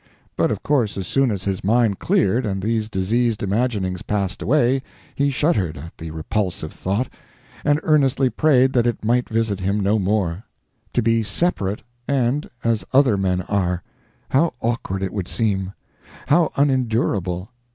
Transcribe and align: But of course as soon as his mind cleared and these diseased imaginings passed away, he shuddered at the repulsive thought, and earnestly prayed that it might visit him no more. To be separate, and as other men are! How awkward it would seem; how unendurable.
But 0.35 0.49
of 0.49 0.63
course 0.63 0.97
as 0.97 1.05
soon 1.05 1.29
as 1.29 1.43
his 1.43 1.63
mind 1.63 1.99
cleared 1.99 2.43
and 2.43 2.59
these 2.63 2.89
diseased 2.89 3.43
imaginings 3.43 4.01
passed 4.01 4.41
away, 4.41 4.81
he 5.13 5.29
shuddered 5.29 5.77
at 5.77 5.95
the 5.99 6.09
repulsive 6.09 6.73
thought, 6.73 7.07
and 7.63 7.79
earnestly 7.83 8.27
prayed 8.27 8.73
that 8.73 8.87
it 8.87 9.05
might 9.05 9.29
visit 9.29 9.59
him 9.59 9.79
no 9.79 9.99
more. 9.99 10.43
To 10.93 11.03
be 11.03 11.21
separate, 11.21 11.83
and 12.07 12.49
as 12.63 12.83
other 12.91 13.15
men 13.15 13.41
are! 13.43 13.83
How 14.31 14.55
awkward 14.59 15.03
it 15.03 15.13
would 15.13 15.27
seem; 15.27 15.71
how 16.25 16.49
unendurable. 16.57 17.51